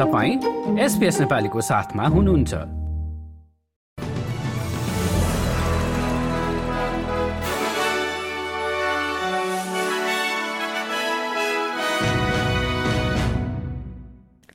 तपाईँ 0.00 0.78
एसपिएस 0.78 1.20
नेपालीको 1.20 1.60
साथमा 1.60 2.06
हुनुहुन्छ। 2.06 2.54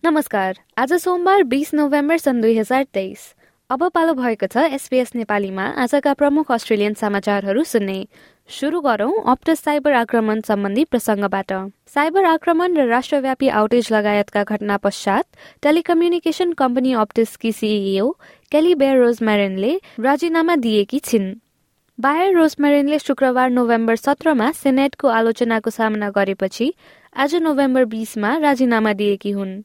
नमस्कार। 0.06 0.58
आज 0.78 0.94
सोमबार 0.94 1.44
बिस 1.44 1.74
नोभेम्बर 1.74 2.18
सन् 2.18 2.42
दुई 2.42 2.58
हजार 2.58 2.84
तेइस। 2.84 3.36
अब 3.70 3.84
पालो 3.90 4.14
भएको 4.14 4.46
छ 4.46 4.64
एसपीएस 4.78 5.16
नेपालीमा। 5.16 5.64
आजका 5.82 6.14
प्रमुख 6.14 6.52
अस्ट्रेलियन 6.52 6.94
समाचारहरू 6.94 7.64
सुन्ने। 7.64 7.98
सुरु 8.50 8.82
गरौं 8.82 9.14
अप्टस 9.26 9.60
साइबर 9.60 9.94
आक्रमण 10.00 10.42
सम्बन्धी 10.46 10.84
प्रसङ्गबाट। 10.86 11.54
साइबर 11.90 12.26
आक्रमण 12.26 12.78
र 12.78 12.86
राष्ट्रव्यापी 12.86 13.48
आउटेज 13.50 13.92
लगायतका 13.94 14.44
घटना 14.44 14.78
पश्चात 14.78 15.26
टेलिकम्युनिकेशन 15.64 16.54
कम्पनी 16.54 16.94
अप्टसकी 16.94 17.52
सिइओ 17.52 18.08
केली 18.52 18.76
बेयर 18.76 18.98
रोजमेरेनले 19.02 19.74
राजीनामा 20.00 20.56
दिएकी 20.62 21.00
छिन्। 21.02 21.34
बायर 21.98 22.38
रोजमेरेनले 22.38 23.00
शुक्रबार 23.02 23.50
नोभेम्बर 23.50 23.96
सत्रमा 23.98 24.52
सेनेटको 24.62 25.08
आलोचनाको 25.10 25.70
सामना 25.74 26.10
गरेपछि 26.14 26.74
आज 27.18 27.36
नोभेम्बर 27.42 27.86
बीसमा 27.90 28.38
राजीनामा 28.46 28.94
दिएकी 28.94 29.32
हुन्। 29.32 29.64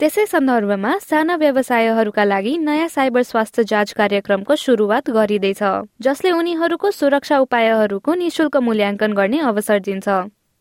त्यसै 0.00 0.24
सन्दर्भमा 0.28 0.90
साना 1.00 1.34
व्यवसायहरूका 1.40 2.24
लागि 2.24 2.50
नयाँ 2.60 2.88
साइबर 2.88 3.22
स्वास्थ्य 3.22 3.62
जाँच 3.64 3.92
कार्यक्रमको 3.96 4.56
सुरुवात 4.60 5.08
गरिँदैछ 5.10 5.62
जसले 6.04 6.30
उनीहरूको 6.30 6.90
सुरक्षा 6.90 7.38
उपायहरूको 7.40 8.14
निशुल्क 8.14 8.56
मूल्याङ्कन 8.66 9.12
गर्ने 9.16 9.38
अवसर 9.50 9.78
दिन्छ। 9.88 10.08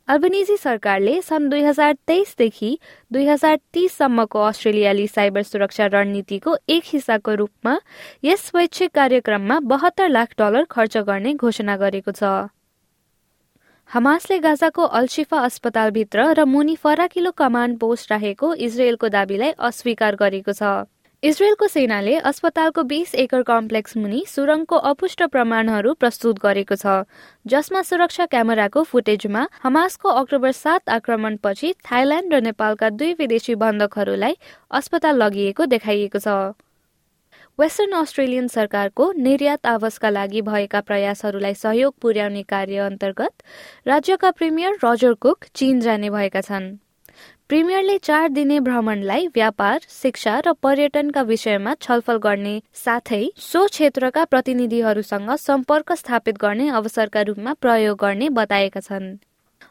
अल्बनिजी 0.07 0.57
सरकारले 0.57 1.19
सन् 1.21 1.49
दुई 1.49 1.61
हजार 1.67 1.93
तेइसदेखि 2.07 2.71
दुई 3.11 3.25
हजार 3.27 3.59
तीससम्मको 3.73 4.39
अस्ट्रेलियाली 4.47 5.07
साइबर 5.09 5.43
सुरक्षा 5.43 5.85
रणनीतिको 5.91 6.57
एक 6.69 6.83
हिस्साको 6.87 7.35
रूपमा 7.35 7.77
यस 8.23 8.47
स्वैच्छिक 8.47 8.91
कार्यक्रममा 8.95 9.59
बहत्तर 9.67 10.09
लाख 10.09 10.39
डलर 10.39 10.63
खर्च 10.71 10.97
गर्ने 11.09 11.33
घोषणा 11.35 11.75
गरेको 11.77 12.11
छ। 12.13 12.54
हमासले 13.89 14.37
गाजाको 14.39 14.83
अल्शिफा 14.97 15.39
अस्पतालभित्र 15.45 16.23
र 16.33 16.43
मुनि 16.45 16.75
फराकिलो 16.77 17.31
कमान्ड 17.33 17.77
पोस्ट 17.79 18.11
राखेको 18.11 18.47
इजरायलको 18.65 19.07
दावीलाई 19.09 19.51
अस्वीकार 19.61 20.15
गरेको 20.15 20.53
छ। 20.53 20.71
इजरायलको 21.23 21.67
सेनाले 21.67 22.15
अस्पतालको 22.31 22.83
बीस 22.83 23.13
एकड़ 23.15 23.41
कम्प्लेक्स 23.43 23.97
मुनि 23.97 24.23
सुरङको 24.27 24.77
अपुष्ट 24.89 25.23
प्रमाणहरू 25.29 25.93
प्रस्तुत 25.95 26.39
गरेको 26.41 26.75
छ 26.75 26.97
जसमा 27.45 27.81
सुरक्षा 27.85 28.25
क्यामेराको 28.27 28.83
फुटेजमा 28.83 29.47
हमासको 29.63 30.17
अक्टोबर 30.17 30.51
सात 30.57 30.89
आक्रमणपछि 30.97 31.73
थाइल्याण्ड 31.85 32.33
र 32.33 32.41
नेपालका 32.41 32.89
दुई 32.97 33.13
विदेशी 33.15 33.55
बन्धकहरूलाई 33.63 34.37
अस्पताल 34.73 35.23
लगिएको 35.23 35.65
देखाइएको 35.71 36.19
छ। 36.19 36.37
वेस्टर्न 37.59 37.91
अस्ट्रेलियन 37.93 38.47
सरकारको 38.47 39.05
निर्यात 39.17 39.67
आवासका 39.67 40.09
लागि 40.09 40.41
भएका 40.41 40.79
प्रयासहरूलाई 40.81 41.53
सहयोग 41.53 41.93
पुर्याउने 42.01 42.41
कार्य 42.43 42.77
अन्तर्गत 42.85 43.43
राज्यका 43.87 44.31
प्रिमियर 44.31 44.75
रजर 44.83 45.13
कुक 45.15 45.45
चीन 45.55 45.79
जाने 45.79 46.09
भएका 46.09 46.41
छन्। 46.41 46.65
प्रिमियरले 47.49 47.97
चार 47.97 48.27
दिने 48.29 48.59
भ्रमणलाई 48.59 49.27
व्यापार 49.27 49.79
शिक्षा 49.91 50.39
र 50.39 50.53
पर्यटनका 50.63 51.21
विषयमा 51.21 51.73
छलफल 51.81 52.17
गर्ने 52.17 52.55
साथै 52.75 53.23
सो 53.41 53.65
क्षेत्रका 53.67 54.25
प्रतिनिधिहरूसँग 54.25 55.31
सम्पर्क 55.39 55.93
स्थापित 55.93 56.37
गर्ने 56.37 56.67
अवसरका 56.71 57.21
रूपमा 57.21 57.53
प्रयोग 57.61 57.97
गर्ने 57.97 58.29
बताएका 58.35 58.79
छन्। 58.79 59.07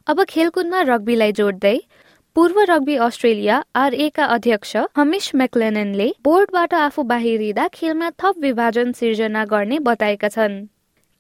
अब 0.07 0.25
खेलकुदमा 0.25 0.81
रग्बीलाई 0.89 1.33
जोड्दै 1.33 1.77
पूर्व 2.37 2.59
रग्बी 2.69 2.95
अस्ट्रेलिया 2.97 3.57
आरएका 3.77 4.25
अध्यक्ष 4.35 4.77
हमिश 4.97 5.31
मेक्लेनले 5.35 6.07
बोर्डबाट 6.25 6.75
आफू 6.75 7.03
बाहिरिँदा 7.13 7.67
खेलमा 7.75 8.09
थप 8.23 8.39
विभाजन 8.43 8.91
सिर्जना 8.93 9.45
गर्ने 9.45 9.78
बताएका 9.78 10.28
छन्। 10.28 10.56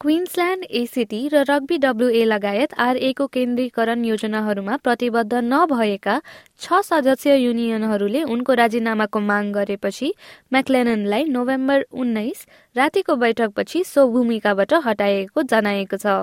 क्विन्सल्यान्ड 0.00 0.64
एसिटी 0.72 1.20
र 1.28 1.44
रग्बी 1.50 1.78
डब्लुए 1.78 2.24
लगायत 2.24 2.74
आरएको 2.80 3.26
केन्द्रीकरण 3.30 4.04
योजनाहरूमा 4.04 4.76
प्रतिबद्ध 4.82 5.34
नभएका 5.44 6.20
छ 6.60 6.82
सदस्य 6.84 7.36
युनियनहरूले 7.36 8.22
उनको 8.34 8.54
राजीनामाको 8.62 9.20
माग 9.22 9.52
गरेपछि 9.54 10.14
म्याक्लेनलाई 10.52 11.24
नोभेम्बर 11.30 11.86
उन्नाइस 11.94 12.46
रातिको 12.76 13.16
बैठकपछि 13.16 13.84
सो 13.86 14.08
भूमिकाबाट 14.10 14.72
हटाइएको 14.86 15.42
जनाएको 15.52 15.96
छ। 15.96 16.22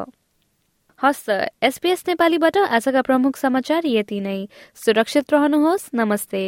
हस् 1.04 1.30
एसपीएस 1.64 2.04
नेपालीबाट 2.08 2.58
आजका 2.58 3.02
प्रमुख 3.02 3.38
समाचार 3.38 3.86
यति 3.86 4.20
नै। 4.20 4.48
सुरक्षित 4.76 5.34
रहनुहोस् 5.34 5.90
नमस्ते। 5.96 6.42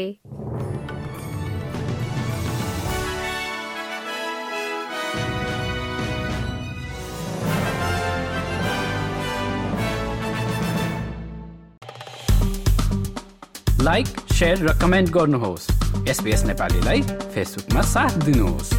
लाइक 13.82 14.08
र 14.44 14.80
कमेन्ट 14.82 15.10
गर्नुहोस्। 15.10 15.70
एसपिएस 16.10 16.44
नेपालीलाई 16.44 17.02
फेसबुकमा 17.02 17.82
साथ 17.82 18.22
दिनुहोस्। 18.26 18.74